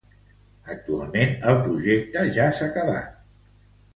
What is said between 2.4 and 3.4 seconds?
s'ha acabat.